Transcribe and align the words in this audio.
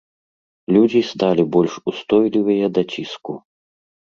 Людзі 0.77 1.01
сталі 1.11 1.45
больш 1.55 1.73
устойлівыя 1.91 2.65
да 2.79 2.87
ціску. 2.95 3.33